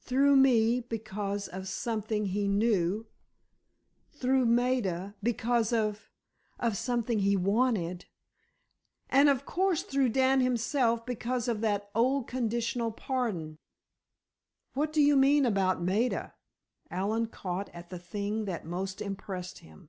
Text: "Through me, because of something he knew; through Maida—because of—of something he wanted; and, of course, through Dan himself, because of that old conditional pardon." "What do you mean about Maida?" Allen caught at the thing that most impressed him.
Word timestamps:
"Through 0.00 0.36
me, 0.36 0.80
because 0.80 1.48
of 1.48 1.66
something 1.66 2.26
he 2.26 2.46
knew; 2.46 3.06
through 4.12 4.44
Maida—because 4.44 5.72
of—of 5.72 6.76
something 6.76 7.20
he 7.20 7.38
wanted; 7.38 8.04
and, 9.08 9.30
of 9.30 9.46
course, 9.46 9.82
through 9.82 10.10
Dan 10.10 10.42
himself, 10.42 11.06
because 11.06 11.48
of 11.48 11.62
that 11.62 11.90
old 11.94 12.26
conditional 12.26 12.92
pardon." 12.92 13.56
"What 14.74 14.92
do 14.92 15.00
you 15.00 15.16
mean 15.16 15.46
about 15.46 15.80
Maida?" 15.82 16.34
Allen 16.90 17.24
caught 17.28 17.70
at 17.70 17.88
the 17.88 17.98
thing 17.98 18.44
that 18.44 18.66
most 18.66 19.00
impressed 19.00 19.60
him. 19.60 19.88